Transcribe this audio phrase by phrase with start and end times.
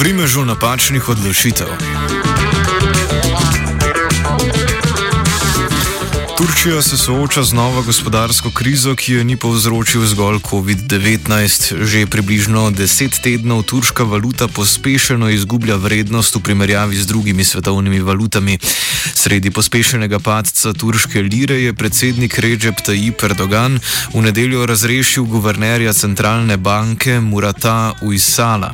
[0.00, 1.68] Primežu napačnih odločitev.
[6.38, 11.84] Turčija se sooča z novo gospodarsko krizo, ki jo ni povzročil zgolj COVID-19.
[11.84, 18.58] Že približno deset tednov turška valuta pospešeno izgublja vrednost v primerjavi z drugimi svetovnimi valutami.
[19.14, 23.76] Sredi pospešenega padca turške lire je predsednik Recep Tayyip Erdogan
[24.16, 28.72] v nedeljo razrešil guvernerja centralne banke Murata Uysala.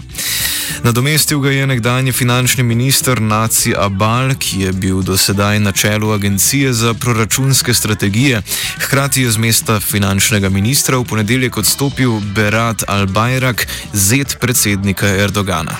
[0.82, 6.10] Nadomestil ga je nekdanji finančni minister Naci Abal, ki je bil do sedaj na čelu
[6.12, 8.42] Agencije za proračunske strategije.
[8.78, 15.76] Hkrati je z mesta finančnega ministra v ponedeljek odstopil Berat Al-Bajrak, zet predsednika Erdogana.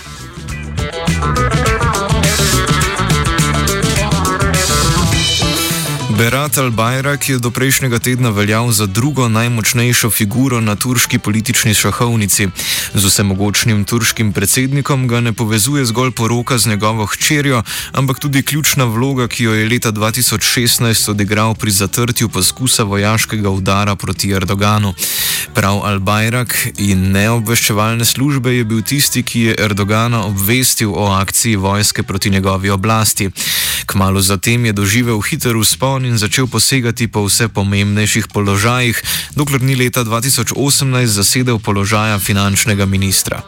[6.17, 12.49] Berat al-Bajrak je do prejšnjega tedna veljal za drugo najmočnejšo figuro na turški politični šahovnici.
[12.95, 17.63] Z vsemogočnim turškim predsednikom ga ne povezuje zgolj poroka z njegovo hčerjo,
[17.93, 23.97] ampak tudi ključna vloga, ki jo je leta 2016 odigral pri zatrtju poskusa vojaškega udara
[23.97, 24.95] proti Erdoganu.
[25.55, 32.03] Prav al-Bajrak in neobveščevalne službe je bil tisti, ki je Erdogana obvestil o akciji vojske
[32.03, 33.31] proti njegovi oblasti.
[33.87, 39.03] Kmalo zatem je doživel hiter uspon in začel posegati po vse pomembnejših položajih,
[39.35, 40.55] dokler ni leta 2018
[41.07, 43.43] zasedel položaja finančnega ministra.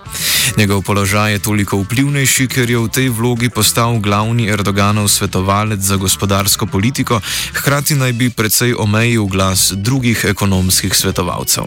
[0.57, 5.97] Njegov položaj je toliko vplivnejši, ker je v tej vlogi postal glavni Erdoganov svetovalec za
[5.97, 7.21] gospodarsko politiko,
[7.55, 11.67] hkrati naj bi precej omejil glas drugih ekonomskih svetovalcev.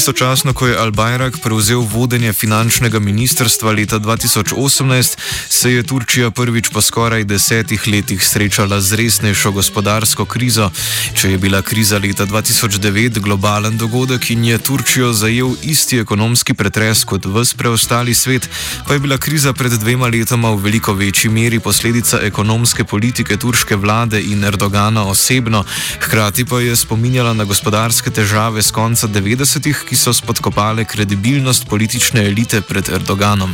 [0.00, 5.18] Istočasno, ko je Al-Bajrak prevzel vodenje finančnega ministrstva leta 2018,
[5.48, 10.70] se je Turčija prvič po skoraj desetih letih srečala z resnejšo gospodarsko krizo.
[11.12, 17.04] Če je bila kriza leta 2009 globalen dogodek in je Turčijo zajel isti ekonomski pretres
[17.04, 18.48] kot vse preostali svet,
[18.88, 23.76] pa je bila kriza pred dvema letoma v veliko večji meri posledica ekonomske politike turške
[23.76, 25.64] vlade in Erdogana osebno,
[26.00, 32.22] hkrati pa je spominjala na gospodarske težave z konca 90-ih ki so spodkopale kredibilnost politične
[32.22, 33.50] elite pred Erdoganom.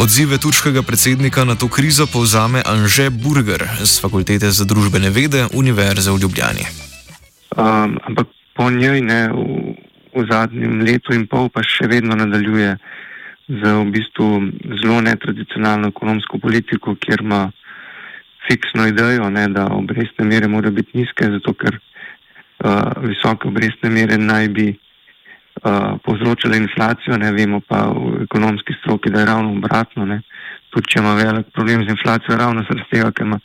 [0.00, 6.08] Odzive turškega predsednika na to krizo povzame Anže Burger z Fakultete za družbene vede Univerze
[6.10, 6.64] v Ljubljani.
[7.52, 9.76] Um, ampak po njej ne, v,
[10.16, 12.72] v zadnjem letu in pol pa še vedno nadaljuje
[13.52, 14.28] z v bistvu
[14.80, 17.50] zelo netradicionalno ekonomsko politiko, kjer ima
[18.48, 24.16] fiksno idejo, ne, da obrestne mere morajo biti nizke, zato ker uh, visoke obrestne mere
[24.16, 24.66] naj bi
[25.62, 30.06] uh, povzročale inflacijo, ne vemo pa v ekonomski stroki, da je ravno obratno.
[30.06, 30.22] Ne.
[30.72, 33.38] Če ima velik problem z inflacijo, ravno zaradi tega, ker ima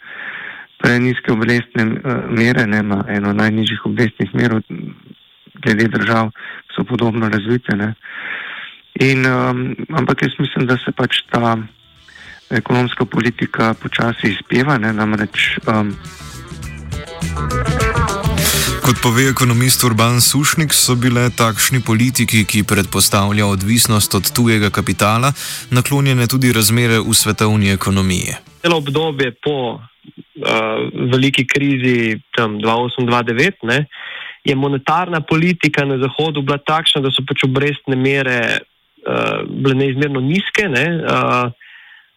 [0.77, 4.61] preniske obrestne uh, mere, ne ima eno najnižjih obrestnih mer,
[5.61, 6.31] glede držav,
[6.75, 7.75] so podobno razvite.
[7.75, 7.93] Ne.
[8.99, 11.57] In, um, ampak jaz mislim, da se pač ta
[12.49, 15.57] ekonomska politika počasi izpeva, ne, namreč.
[15.67, 15.93] Um,
[18.87, 25.33] Kot pove ekonomist Urban Sušnik, so bile takšni politiki, ki predpostavlja odvisnost od tujega kapitala,
[25.75, 28.37] naklonjene tudi razmere v svetovni ekonomiji.
[28.63, 29.81] Celo obdobje po uh,
[31.11, 33.83] veliki krizi 2008-2009
[34.47, 40.21] je monetarna politika na Zahodu bila takšna, da so pač obrestne mere uh, bile neizmerno
[40.23, 40.69] nizke.
[40.71, 40.85] Ne?
[40.95, 41.51] Uh,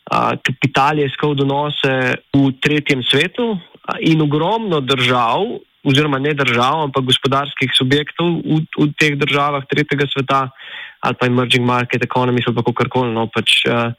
[0.06, 1.98] uh, kapital je iskal donose
[2.30, 3.56] v tretjem svetu
[4.06, 10.48] in ogromno držav oziroma ne držav, ampak gospodarskih subjektov v, v teh državah tretjega sveta
[11.00, 13.12] ali pa emerging market economies ali kako koli.
[13.16, 13.92] No, pač, uh,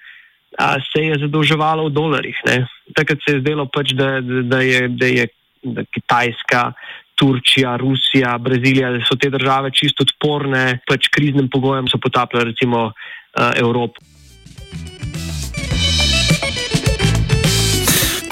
[0.92, 2.38] se je zadolževalo v dolarjih.
[2.46, 2.68] Ne.
[2.94, 5.26] Takrat se je zdelo, pač, da, da, da, je, da je
[5.64, 6.74] da Kitajska,
[7.16, 12.92] Turčija, Rusija, Brazilija, da so te države čisto odporne, pač kriznim pogojem so potapljali recimo
[12.92, 14.02] a, Evropo.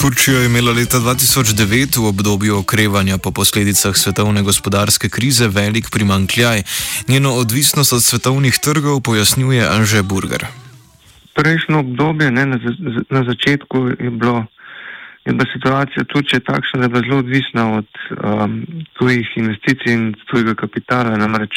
[0.10, 6.64] Turčija je imela leta 2009 v obdobju okrevanja po posledicah svetovne gospodarske krize velik primankljaj.
[7.08, 10.46] Njeno odvisnost od svetovnih trgov pojasnjuje Anže Burger.
[11.38, 12.58] Prejšnjo obdobje, ne, na,
[13.10, 14.46] na začetku je, bilo,
[15.26, 18.66] je bila situacija Turčije takšna, da je bila zelo odvisna od um,
[18.98, 21.22] tujih investicij in tujega kapitala.
[21.22, 21.54] Namreč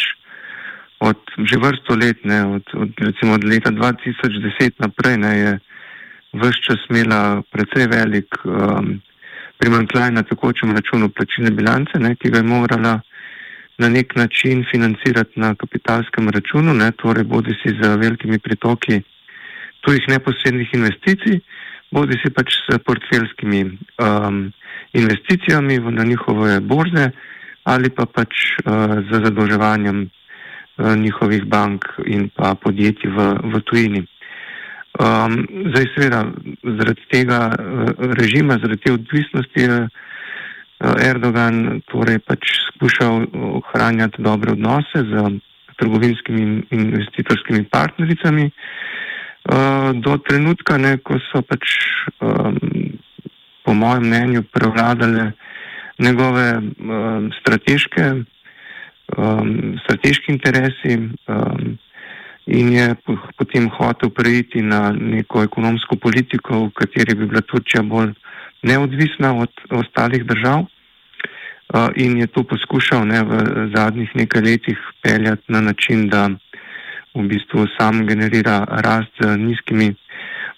[1.01, 1.19] od
[1.49, 5.53] že vrsto let, ne, od, od, recimo od leta 2010 naprej, ne, je
[6.33, 9.01] vse čas imela precej velik um,
[9.59, 13.01] primankljaj na tekočem računu plačilne bilance, ne, ki ga je morala
[13.79, 19.01] na nek način financirati na kapitalskem računu, ne, torej bodi si z velikimi pritoki
[19.81, 21.41] tujih neposrednih investicij,
[21.91, 24.53] bodi si pač s portfeljskimi um,
[24.93, 27.11] investicijami na njihove borze
[27.65, 28.35] ali pa pač
[28.65, 34.03] uh, z zadolževanjem uh, njihovih bank in pa podjetij v, v tujini.
[34.93, 36.21] Um, zdaj, seveda,
[36.63, 39.89] zaradi tega uh, režima, zaradi te odvisnosti je uh,
[41.01, 45.23] Erdogan torej pač skušal ohranjati dobre odnose z
[45.81, 51.73] trgovinskimi in investitorskimi partnericami uh, do trenutka, ne, ko so pač,
[52.21, 52.61] um,
[53.65, 55.33] po mojem mnenju, prevladale
[55.99, 58.11] njegove um, strateške,
[59.17, 61.01] um, strateški interesi.
[61.25, 61.79] Um,
[62.47, 62.95] in je
[63.37, 68.15] potem hotel preiti na neko ekonomsko politiko, v kateri bi bila Turčija bolj
[68.63, 70.67] neodvisna od ostalih držav.
[71.97, 73.33] In je to poskušal ne, v
[73.75, 76.29] zadnjih nekaj letih peljati na način, da
[77.15, 79.95] v bistvu sam generira rast z nizkimi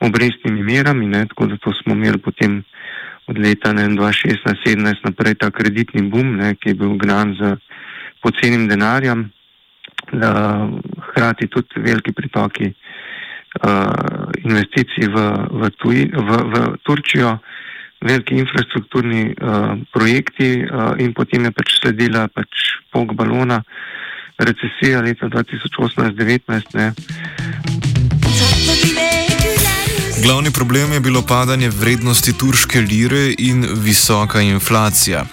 [0.01, 1.07] obrestnimi merami.
[1.07, 2.65] Ne, tako da to smo imeli potem
[3.27, 7.57] od leta 2016-2017 naprej ta kreditni boom, ne, ki je bil gnan z
[8.23, 9.31] pocenim denarjem
[11.15, 12.75] hkrati tudi veliki pritoki uh,
[14.43, 17.39] investicij v, v, tuji, v, v Turčijo,
[18.03, 23.63] veliki infrastrukturni uh, projekti uh, in potem je pač sledila pač pok balona,
[24.43, 26.91] recesija leta 2018-2019.
[30.25, 35.25] Glavni problem je bilo padanje vrednosti turške lire in visoka inflacija.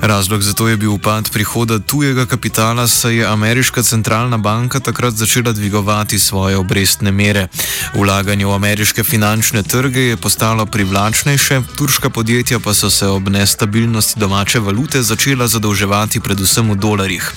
[0.00, 5.14] Razlog za to je bil upad prihoda tujega kapitala, saj je ameriška centralna banka takrat
[5.14, 7.48] začela dvigovati svoje obrestne mere.
[7.94, 14.20] Vlaganje v ameriške finančne trge je postalo privlačnejše, turška podjetja pa so se ob nestabilnosti
[14.20, 17.32] domače valute začela zadolževati predvsem v dolarjih.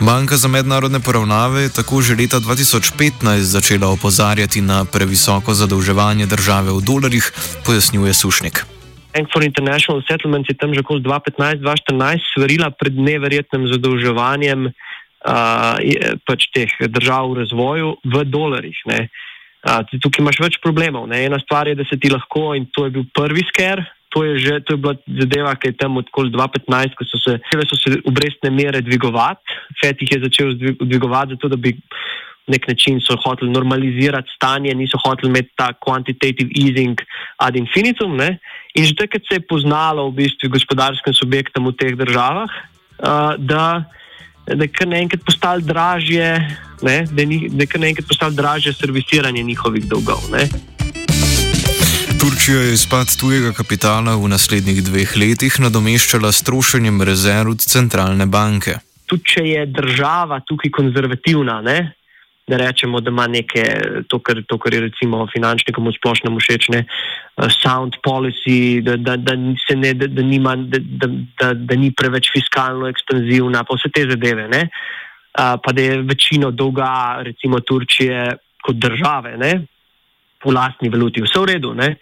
[0.00, 6.72] Banka za mednarodne poravnave je tako že leta 2015 začela opozarjati na previsoko zadolževanje države
[6.72, 7.32] v dolarjih,
[7.64, 8.81] pojasnjuje Sušnik.
[9.12, 15.76] Bank for International Settlements je tam že okoli 2015-2014 svarila pred neverjetnim zadolževanjem uh,
[16.24, 18.78] pač teh držav v razvoju v dolarjih.
[18.88, 21.06] Uh, tukaj imaš več problemov.
[21.12, 21.28] Ne?
[21.28, 24.32] Ena stvar je, da se ti lahko, in to je bil prvi sker, to je,
[24.44, 27.38] že, to je bila zadeva, ki je tam odkoli 2015, ko so se,
[27.68, 29.60] so se obrestne mere dvigovati.
[29.80, 31.72] FED jih je začel dvigovati, zato da bi
[32.46, 37.00] nek način so hoteli normalizirati stanje, niso hoteli imeti ta quantitative easing
[37.38, 38.16] ad infinitum.
[38.16, 38.38] Ne?
[38.72, 43.84] In že takrat se je poznalo v bistvu gospodarskim subjektom v teh državah, uh, da,
[44.48, 46.40] da je kar naenkrat postalo dražje,
[46.80, 47.20] ne, da
[47.62, 50.24] je kar naenkrat postalo dražje servisiranje njihovih dolgov.
[50.32, 50.48] Ne.
[52.16, 58.80] Turčija je izpad tujega kapitala v naslednjih dveh letih nadomeščala s trošenjem rezerv centralne banke.
[59.04, 61.92] Tudi če je država tukaj konzervativna, ne,
[62.48, 63.62] da rečemo, da ima neke,
[64.08, 69.16] to, kar, to, kar je recimo finančnikom v splošnem všečne, uh, sound policy, da, da,
[69.16, 71.08] da, ne, da, da, nima, da, da,
[71.40, 74.48] da, da ni preveč fiskalno ekspanzivna, pa vse te zadeve.
[74.52, 78.32] Uh, pa da je večino dolga, recimo Turčije,
[78.62, 79.52] kot države, ne?
[80.42, 81.70] v lastni valuti, vse v redu.
[81.78, 81.94] Ne?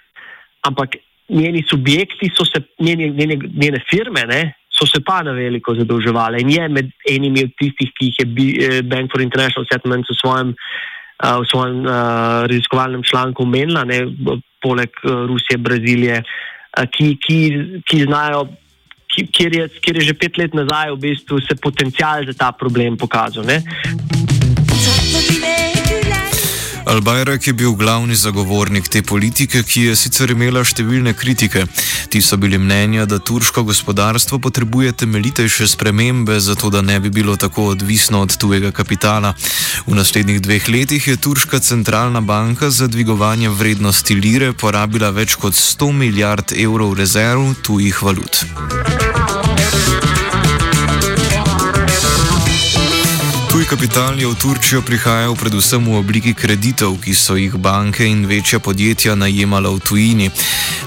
[0.64, 0.97] Ampak
[1.28, 4.40] njeni subjekti so se, njene, njene, njene firme, ne?
[4.80, 8.26] So se pa na veliko zadolževali in je med enimi od tistih, ki jih je
[8.28, 11.92] eh, Bank for International Settlements v svojem, uh, v svojem uh,
[12.49, 13.84] raziskovalnem članku omenila,
[14.62, 16.22] poleg Rusije, Brazilije,
[16.96, 17.38] ki, ki,
[17.84, 18.49] ki znajo.
[19.10, 22.94] Kjer je, kjer je že pet let nazaj v bistvu se potencial za ta problem
[22.94, 23.42] pokazal.
[23.42, 23.58] Ne?
[26.90, 31.62] Albajrak je bil glavni zagovornik te politike, ki je sicer imela številne kritike.
[32.11, 37.37] Ti so bili mnenja, da turško gospodarstvo potrebuje temeljitejše spremembe, zato da ne bi bilo
[37.37, 39.37] tako odvisno od tujega kapitala.
[39.87, 45.54] V naslednjih dveh letih je turška centralna banka za dvigovanje vrednosti lire porabila več kot
[45.54, 48.42] 100 milijard evrov rezerv tujih valut.
[48.42, 50.29] Tuj
[53.71, 58.59] kapital je v Turčijo prihajal predvsem v obliki kreditov, ki so jih banke in večja
[58.59, 60.27] podjetja najemala v tujini.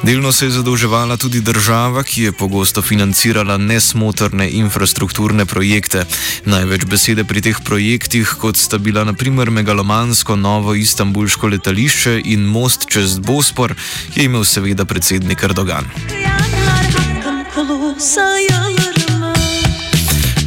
[0.04, 6.04] Delno se je zadolževala tudi država, ki je pogosto financirala nesmotrne infrastrukturne projekte.
[6.44, 12.92] Največ besede pri teh projektih, kot sta bila naprimer megalomansko novo istambulsko letališče in most
[12.92, 13.80] čez Bospor,
[14.12, 15.88] je imel seveda predsednik Erdogan.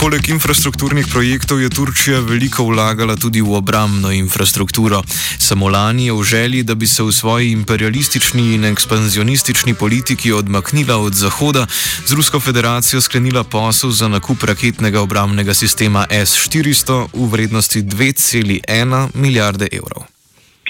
[0.07, 5.03] Poleg infrastrukturnih projektov je Turčija veliko vlagala tudi v obramno infrastrukturo.
[5.35, 11.03] Samo lani je v želji, da bi se v svoji imperialistični in ekspanzionistični politiki odmaknila
[11.03, 11.67] od Zahoda,
[12.07, 19.67] z Rusko federacijo sklenila posel za nakup raketnega obramnega sistema S-400 v vrednosti 2,1 milijarde
[19.73, 20.07] evrov.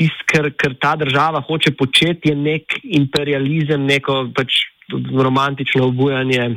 [0.00, 4.64] Tist, kar, kar ta država hoče početi, je nek imperializem, neko pač
[5.12, 6.56] romantično obujanje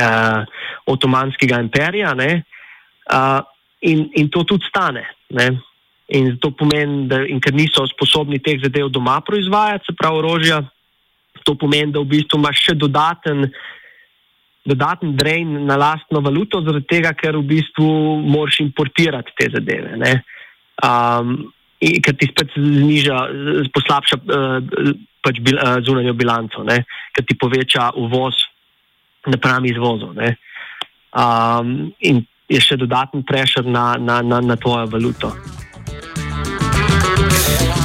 [0.00, 0.44] uh,
[0.86, 3.40] Otomanskega imperija, uh,
[3.82, 5.04] in, in to tudi stane.
[5.30, 5.48] Ne?
[6.12, 10.60] In to pomeni, da ker niso sposobni teh zadev doma proizvajati, se pravi orožja,
[11.46, 13.46] to pomeni, da v bistvu imaš še dodaten,
[14.68, 17.88] dodaten drain na lastno valuto, zaradi tega, ker v bistvu
[18.22, 19.96] moraš importirati te zadeve.
[20.82, 21.34] Um,
[21.82, 23.18] in, ker ti spet zniža,
[23.74, 24.92] poslabša uh,
[25.24, 26.82] pač bil, uh, zunanjo bilanco, ne?
[27.16, 28.44] ker ti poveča uvoz
[29.26, 30.12] napram izvozu.
[31.12, 35.32] Um, in je še dodaten prešer na, na, na, na tvojo valuto.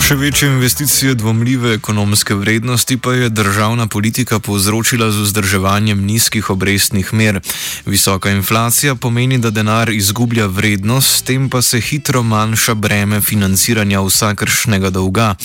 [0.01, 7.13] Še večje investicije dvomljive ekonomske vrednosti pa je državna politika povzročila z vzdrževanjem nizkih obrestnih
[7.13, 7.39] mer.
[7.85, 14.01] Visoka inflacija pomeni, da denar izgublja vrednost, s tem pa se hitro manjša breme financiranja
[14.01, 15.35] vsakršnega dolga.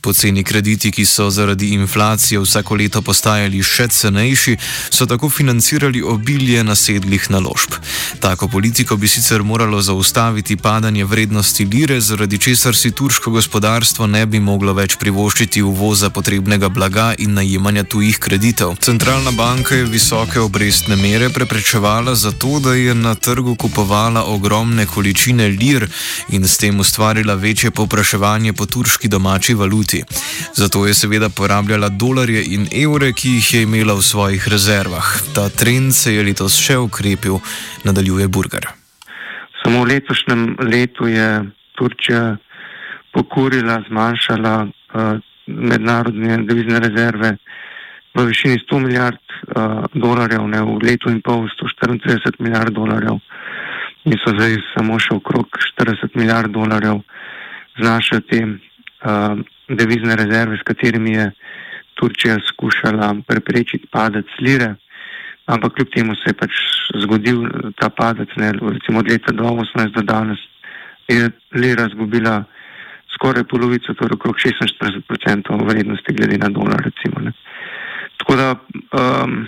[0.00, 4.56] Poceni krediti, ki so zaradi inflacije vsako leto postajali še cenejši,
[4.90, 7.78] so tako financirali obilje nasedlih naložb.
[8.20, 14.06] Tako politiko bi sicer moralo zaustaviti padanje vrednosti lire, zaradi česar si turško gospodarstvo gospodarstvo
[14.06, 18.76] ne bi moglo več privoščiti uvoza potrebnega blaga in najemanja tujih kreditov.
[18.80, 25.48] Centralna banka je visoke obrestne mere preprečevala zato, da je na trgu kupovala ogromne količine
[25.48, 25.84] lir
[26.28, 30.02] in s tem ustvarila večje popraševanje po turški domači valuti.
[30.54, 35.20] Zato je seveda porabljala dolarje in evre, ki jih je imela v svojih rezervah.
[35.34, 37.40] Ta trend se je letos še ukrepil,
[37.84, 38.72] nadaljuje Burger.
[39.62, 41.28] Samo v letošnjem letu je
[41.76, 42.38] Turčija
[43.12, 47.36] pokurila, zmanjšala uh, mednarodne devizne rezerve
[48.14, 53.20] v višini 100 milijard uh, dolarjev, ne, v letu in pol 134 milijard dolarjev.
[54.04, 57.02] In so zdaj samo še okrog 40 milijard dolarjev
[57.78, 61.30] znašajo te uh, devizne rezerve, s katerimi je
[61.94, 64.74] Turčija skušala preprečiti padec lire,
[65.46, 66.56] ampak kljub temu se je pač
[67.04, 67.44] zgodil
[67.78, 70.40] ta padec, ne, recimo od leta 2018 do danes
[71.08, 72.44] je lira zgubila
[73.14, 76.80] skoraj polovico, torej okrog 46% vrednosti glede na dolar.
[76.84, 77.32] Recimo,
[78.16, 79.46] Tako da um,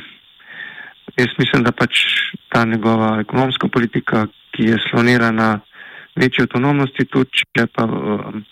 [1.17, 2.01] jaz mislim, da pač
[2.49, 5.61] ta njegova ekonomska politika, ki je slonira na
[6.17, 8.45] večji avtonomnosti, tudi če pa um,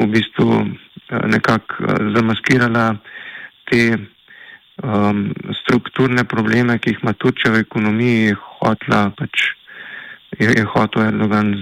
[0.00, 0.66] v bistvu uh,
[1.26, 2.96] nekako uh, zamaskirala
[3.70, 3.82] te
[4.82, 5.26] um,
[5.62, 9.52] strukturne probleme, ki jih ima Turčija v ekonomiji, hotla pač.
[10.38, 11.54] Je, je hotel Erdogan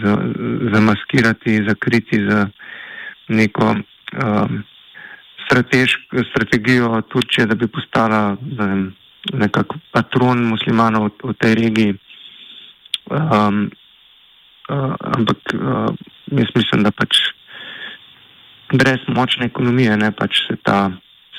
[0.72, 2.48] zamaskirati, zakriti za
[3.28, 4.62] neko um,
[6.30, 8.94] strategijo Turčije, da bi postala vem,
[9.32, 11.94] nekako patron muslimanov v, v tej regiji.
[13.10, 13.70] Um,
[14.68, 15.94] uh, ampak uh,
[16.26, 17.18] jaz mislim, da pač
[18.72, 20.90] brez močne ekonomije ne, pač se, ta,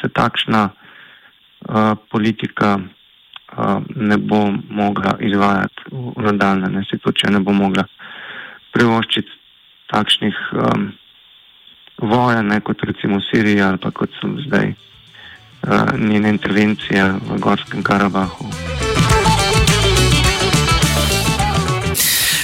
[0.02, 6.72] se takšna uh, politika uh, ne bo mogla izvajati v, v nadaljne.
[6.72, 7.84] Ne, se Turčija ne bo mogla
[8.72, 9.32] privoščiti
[9.92, 10.92] takšnih um,
[12.02, 17.84] vojne, kot recimo v Siriji ali pa kot so zdaj uh, njene intervencije v Gorskem
[17.84, 18.50] Karabahu.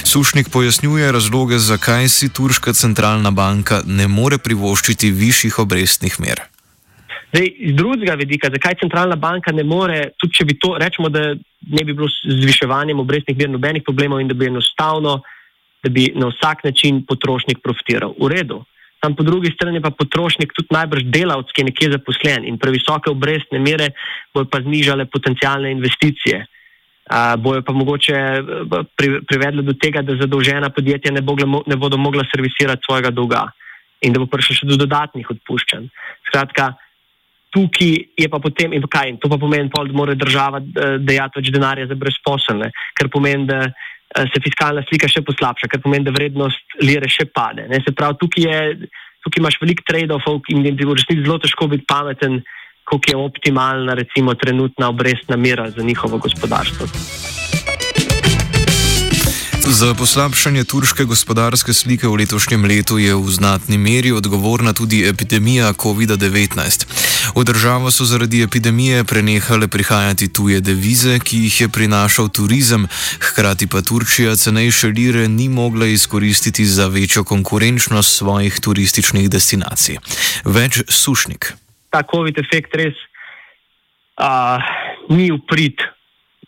[0.04, 6.42] Sušnik pojasnjuje razloge, zakaj si turška centralna banka ne more privoščiti višjih obrestnih mer.
[7.34, 11.32] Zdaj, iz drugega vidika, zakaj centralna banka ne more, tudi če bi to rečemo, da
[11.34, 15.16] ne bi bilo z zviševanjem obrestnih mer nobenih problemov in da bi enostavno,
[15.82, 18.14] da bi na vsak način potrošnik profitiral.
[18.20, 18.60] V redu,
[19.04, 23.12] Sam po drugi strani pa potrošnik tudi najbrž delavc, ki je nekje zaposlen in previsoke
[23.12, 23.90] obrestne mere
[24.32, 26.46] bojo pa znižale potencijalne investicije.
[27.04, 28.16] Uh, bojo pa mogoče
[28.96, 33.44] pri, privedle do tega, da zadolžena podjetja ne, bogle, ne bodo mogla servisirati svojega dolga
[34.00, 35.84] in da bo prišlo še do dodatnih odpuščanj.
[36.30, 36.70] Skratka,
[37.52, 40.60] tukaj je pa potem in kaj, in to pa pomeni, pol, da mora država
[41.00, 43.60] dejati več denarja za brezposelne, kar pomeni, da
[44.14, 47.66] se fiskalna slika še poslabša, kar pomeni, da vrednost lire še pade.
[47.70, 47.82] Ne?
[47.82, 48.90] Se pravi, tukaj, je,
[49.26, 52.42] tukaj imaš veliko trade-offov in ti bo resnici zelo težko biti pameten,
[52.84, 57.43] koliko je optimalna recimo trenutna obrestna mera za njihovo gospodarstvo.
[59.64, 65.72] Za poslabšanje turške gospodarske slike v letošnjem letu je v znatni meri odgovorna tudi epidemija
[65.72, 66.84] COVID-19.
[67.32, 72.84] V državo so zaradi epidemije prenehale prihajati tuje devize, ki jih je prinašal turizem,
[73.20, 79.96] hkrati pa Turčija cenejše lire ni mogla izkoristiti za večjo konkurenčnost svojih turističnih destinacij.
[80.44, 81.54] Več sušnik.
[81.88, 82.94] Ta COVID efekt res
[84.20, 84.60] uh,
[85.08, 85.80] ni uprit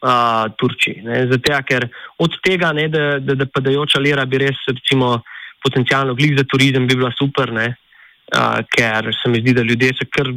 [0.03, 1.05] uh, Turčiji.
[1.31, 1.89] Zato, ker
[2.23, 5.21] od tega, ne, da, da, da padajoča lira bi res, recimo,
[5.65, 7.73] potencijalno glik za turizem, bi bila super, ne,
[8.37, 10.31] uh, ker se mi zdi, da ljudje se kar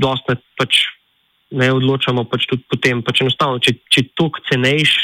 [0.00, 0.86] dosta pač
[1.54, 2.26] ne odločamo.
[2.28, 4.96] Pač tudi potem, pač enostavno, če, če tok cenejš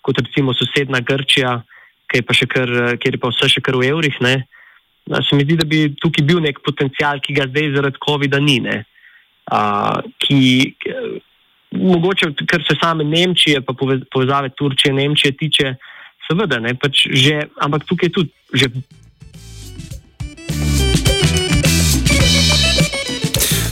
[0.00, 1.58] kot recimo sosedna Grčija,
[2.10, 4.16] kjer je, kar, kjer je pa vse še kar v evrih.
[4.24, 4.40] Ne,
[5.10, 8.60] Se mi zdi, da bi tukaj bil nek potencial, ki ga zdaj zaradi COVID-a ni.
[9.50, 10.38] Uh, ki,
[11.70, 13.74] mogoče, kar se same Nemčije, pa
[14.10, 15.74] povezave Turčije in Nemčije tiče,
[16.28, 18.70] seveda ne, pač že, ampak tukaj je tudi že.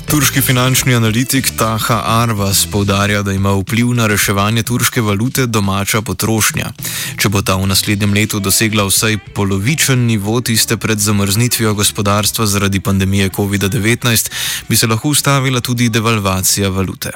[0.08, 6.72] Turški finančni analitik Taha Arvas povdarja, da ima vpliv na reševanje turške valute domača potrošnja.
[7.20, 12.80] Če bo ta v naslednjem letu dosegla vsaj polovičen nivo tiste pred zamrznitvijo gospodarstva zaradi
[12.80, 14.32] pandemije COVID-19,
[14.68, 17.12] bi se lahko ustavila tudi devalvacija valute.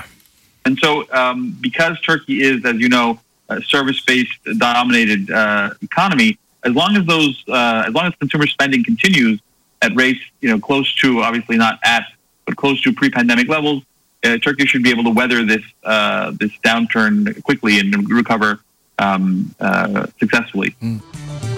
[0.64, 6.72] And so, um, because Turkey is, as you know, a service-based dominated uh, economy, as
[6.72, 9.40] long as those, uh, as long as consumer spending continues
[9.82, 12.04] at rates, you know, close to, obviously not at,
[12.46, 13.82] but close to pre-pandemic levels,
[14.24, 18.60] uh, Turkey should be able to weather this uh, this downturn quickly and recover
[18.98, 20.76] um, uh, successfully.
[20.80, 21.51] Mm.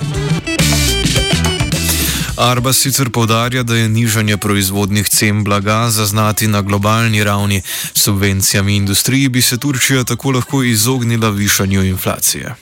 [2.37, 7.61] Arbas sicer povdarja, da je nižanje proizvodnih cen blaga zaznati na globalni ravni.
[7.95, 12.55] S subvencijami industriji bi se Turčija tako lahko izognila višanju inflacije.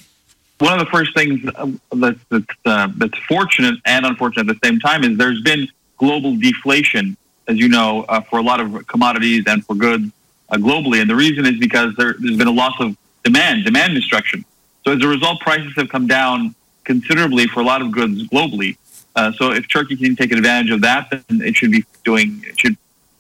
[0.59, 1.41] One of the first things
[2.03, 5.67] that, that, uh, that's fortunate and unfortunate at the same time is there's been
[5.99, 7.17] global deflation,
[7.51, 10.07] as you know, uh, for a lot of commodities and for goods
[10.51, 11.01] uh, globally.
[11.01, 14.45] And the reason is because there, there's been a loss of demand, demand destruction.
[14.85, 16.55] So as a result, prices have come down
[16.85, 18.77] considerably for a lot of goods globally.
[19.15, 22.59] Uh, so if Turkey can take advantage of that, then it should be doing it
[22.59, 22.77] should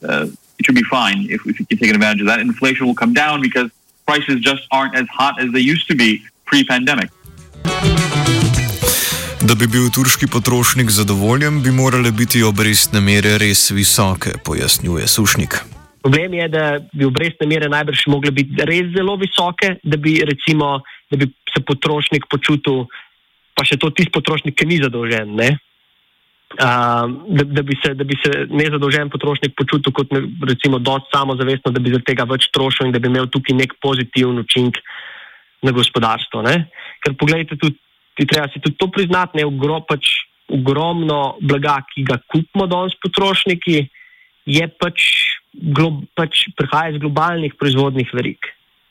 [0.08, 0.26] uh,
[0.58, 2.40] it should be fine if, if it can take advantage of that.
[2.40, 3.70] Inflation will come down because
[4.06, 7.10] prices just aren't as hot as they used to be pre-pandemic.
[9.42, 15.56] Da bi bil turški potrošnik zadovoljen, bi morale biti obrestne mere res visoke, pojasnjuje Sušnik.
[16.02, 20.78] Problem je, da bi obrestne mere najbrž mogle biti res zelo visoke, da bi, recimo,
[21.10, 22.86] da bi se potrošnik počutil,
[23.58, 25.34] pa še to tisti potrošnik, ki ni zadolžen.
[25.38, 25.50] Ne?
[26.58, 30.12] Da, da, bi se, da bi se nezadolžen potrošnik počutil kot
[30.48, 33.76] recimo dosti samozavestno, da bi zaradi tega več trošil in da bi imel tukaj nek
[33.82, 34.80] pozitiven učinek
[35.62, 36.42] na gospodarstvo.
[36.42, 36.66] Ne?
[37.04, 37.78] Ker pogledajte, tudi,
[38.18, 40.10] ti treba si tudi to priznati, ne ugro, pač
[40.52, 43.86] ogromno blaga, ki ga kupimo danes potrošniki,
[44.52, 45.06] je pač,
[45.54, 48.50] glo, pač prihaja iz globalnih proizvodnih verik.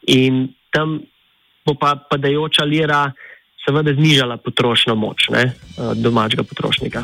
[0.09, 1.01] In tam
[1.67, 3.11] bo pa padajoča lira
[3.65, 5.53] seveda znižala potrošno moč ne, eh,
[5.95, 7.03] domačega potrošnika.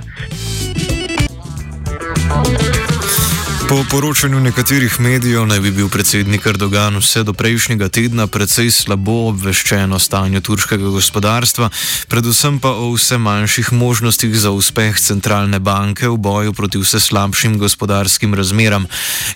[3.69, 9.15] Po poročanju nekaterih medijev naj bi bil predsednik Erdogan vse do prejšnjega tedna precej slabo
[9.27, 11.67] obveščen o stanju turškega gospodarstva,
[12.07, 17.57] predvsem pa o vse manjših možnostih za uspeh centralne banke v boju proti vse slabšim
[17.59, 18.87] gospodarskim razmeram.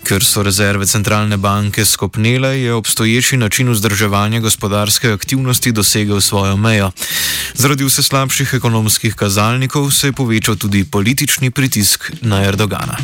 [0.08, 6.92] Ker so rezerve centralne banke skopnele, je obstoječi način vzdrževanja gospodarske aktivnosti dosegel svojo mejo.
[7.54, 12.98] Zaradi vse slabših ekonomskih kazalnikov se je povečal tudi politični pritisk na Erdogana.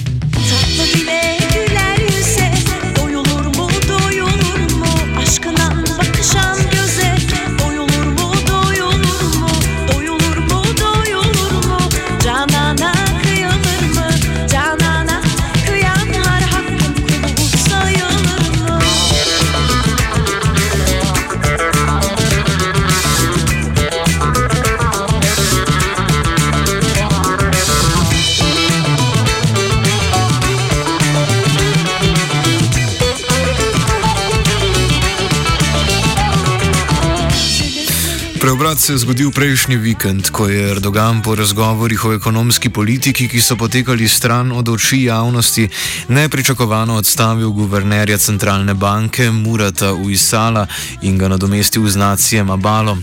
[38.41, 43.41] Preobrat se je zgodil prejšnji vikend, ko je Erdogan po razgovorih o ekonomski politiki, ki
[43.41, 45.69] so potekali stran od oči javnosti,
[46.07, 50.67] nepričakovano odstavil guvernerja centralne banke Murata Uisala
[51.01, 52.97] in ga nadomestil z nacijem Abalo.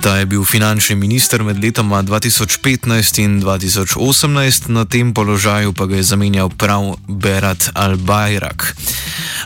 [0.00, 5.96] Ta je bil finančni minister med letoma 2015 in 2018, na tem položaju pa ga
[5.96, 8.74] je zamenjal prav Berat Al-Bajrak.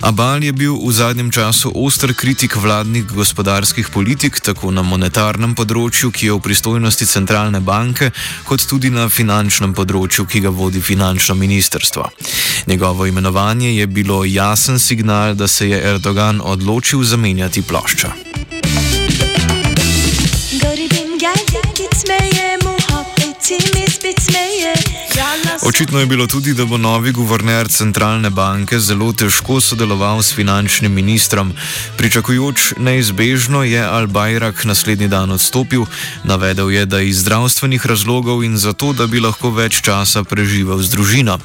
[0.00, 4.83] Abal je bil v zadnjem času oster kritik vladnih gospodarskih politik, tako na
[5.31, 8.11] monetarnem področju, ki je v pristojnosti centralne banke,
[8.45, 12.11] kot tudi na finančnem področju, ki ga vodi finančno ministrstvo.
[12.66, 18.60] Njegovo imenovanje je bilo jasen signal, da se je Erdogan odločil zamenjati ploščo.
[25.62, 30.92] Očitno je bilo tudi, da bo novi guverner centralne banke zelo težko sodeloval s finančnim
[30.92, 31.53] ministrom.
[31.96, 35.85] Pričakujoč neizbežno je Al-Bajrak naslednji dan odstopil,
[36.25, 40.96] navedel je, da iz zdravstvenih razlogov in zato, da bi lahko več časa preživel z
[40.96, 41.38] družino.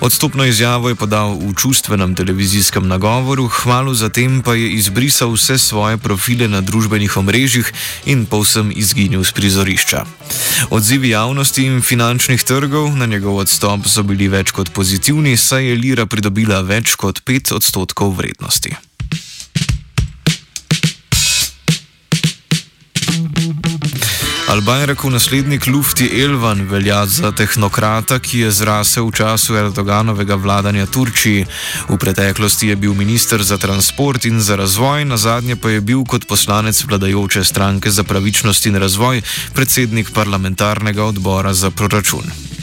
[0.00, 5.98] Odstopno izjavo je podal v čustvenem televizijskem nagovoru, hmalo zatem pa je izbrisal vse svoje
[5.98, 7.72] profile na družbenih omrežjih
[8.06, 10.06] in povsem izginil z prizorišča.
[10.70, 13.48] Odzivi javnosti in finančnih trgov na njegov odstop
[13.86, 18.76] so bili več kot pozitivni, saj je lira pridobila več kot 5 odstotkov vrednosti.
[24.48, 31.44] Albajrekov naslednik Lufti Elvan velja za tehnokrata, ki je zrasel v času Erdoganovega vladanja Turčiji.
[31.88, 36.04] V preteklosti je bil minister za transport in za razvoj, na zadnje pa je bil
[36.04, 39.22] kot poslanec vladajoče stranke za pravičnost in razvoj
[39.54, 42.57] predsednik parlamentarnega odbora za proračun.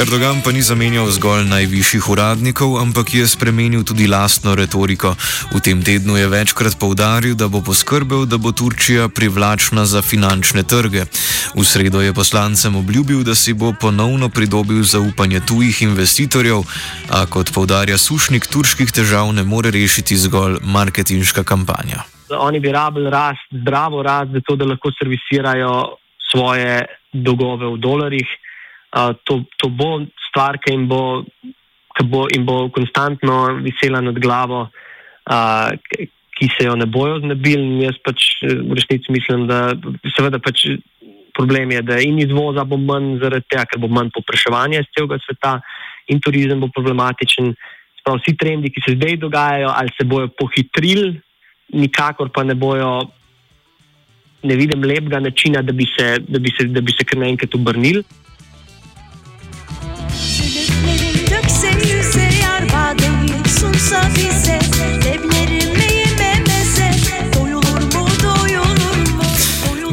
[0.00, 5.12] Erdogan pa ni zamenjal zgolj najvišjih uradnikov, ampak je spremenil tudi lastno retoriko.
[5.52, 10.64] V tem tednu je večkrat povdaril, da bo poskrbel, da bo Turčija privlačna za finančne
[10.64, 11.04] trge.
[11.52, 16.64] V sredo je poslancem obljubil, da si bo ponovno pridobil zaupanje tujih investitorjev,
[17.12, 22.08] a kot povdarja sušnik, turških težav ne more rešiti zgolj marketinška kampanja.
[22.40, 26.00] Oni bi rabili rast, zdravo rast, zato da lahko servisirajo
[26.32, 28.28] svoje dolgove v dolarjih.
[28.90, 31.22] Uh, to, to bo stvar, ki jim bo,
[31.94, 35.68] ki bo, jim bo konstantno visela nad glavo, uh,
[36.38, 37.62] ki se jo ne bojo znebili.
[37.62, 39.76] In jaz pač v resnici mislim, da
[40.16, 40.66] seveda pač
[41.36, 45.20] problem je, da in izvoza bo manj zaradi tega, ker bo manj popraševanja iz celega
[45.22, 45.52] sveta
[46.10, 47.54] in turizem bo problematičen.
[48.00, 51.14] Sprav, vsi trendi, ki se zdaj dogajajo, ali se bojo pohitrili,
[51.76, 53.10] nikakor pa ne bojo.
[54.40, 57.54] Ne vidim lepega načina, da bi se, da bi se, da bi se kar naenkrat
[57.54, 58.00] obrnili.
[63.80, 65.29] sans cesse.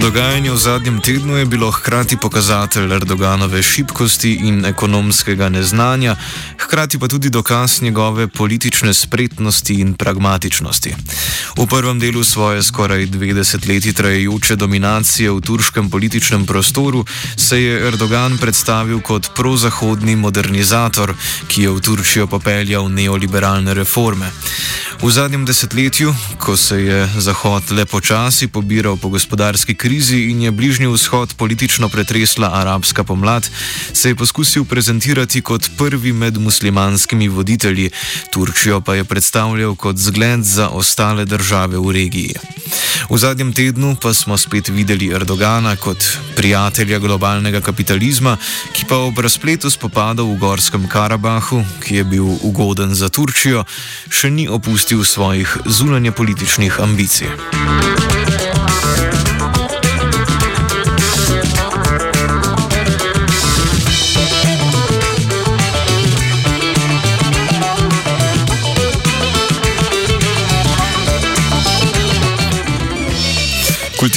[0.07, 6.15] Dogajanje v zadnjem tednu je bilo hkrati pokazatelj Erdoganove šibkosti in ekonomskega neznanja,
[6.57, 10.95] hkrati pa tudi dokaz njegove politične spretnosti in pragmatičnosti.
[11.57, 17.87] V prvem delu svoje skoraj 20 leti trajajoče dominacije v turškem političnem prostoru se je
[17.87, 21.13] Erdogan predstavil kot prozahodni modernizator,
[21.47, 24.31] ki je v Turčijo popeljal neoliberalne reforme.
[25.01, 30.51] V zadnjem desetletju, ko se je Zahod le počasi pobiral po gospodarski krizi in je
[30.51, 33.49] Bližnji vzhod politično pretresla arabska pomlad,
[33.93, 37.89] se je poskusil prezentirati kot prvi med muslimanskimi voditelji,
[38.31, 42.35] Turčijo pa je predstavljal kot zgled za ostale države v regiji.
[43.09, 46.03] V zadnjem tednu pa smo spet videli Erdogana kot
[46.35, 48.37] prijatelja globalnega kapitalizma,
[48.73, 53.65] ki pa ob razpletu spopadov v Gorskem Karabahu, ki je bil ugoden za Turčijo,
[54.09, 58.16] še ni opustil svojih zunanje političnih ambicij.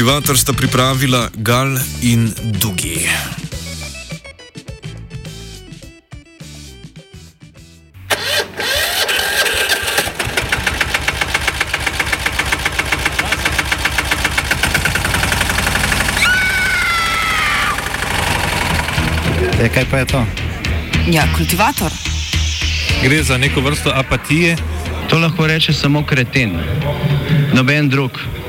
[0.01, 3.05] Kultivator sta pripravila Gal in Dugi.
[19.61, 20.25] E, kaj pa je to?
[21.13, 21.93] Ja, kultivator.
[23.03, 24.57] Gre za neko vrsto apatije.
[25.11, 26.57] To lahko reče samo kreten,
[27.53, 28.40] noben drug.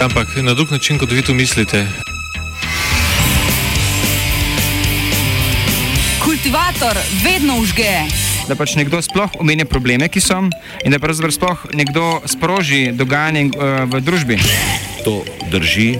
[0.00, 1.86] Ampak na drug način, kot vi to mislite.
[6.24, 8.06] Kultivator vedno užge.
[8.48, 10.38] Da pač nekdo sploh omenja probleme, ki so,
[10.84, 14.38] in da pravzaprav sploh nekdo sproži dogajanje uh, v družbi.
[15.04, 15.98] To drži,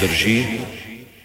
[0.00, 0.38] drži,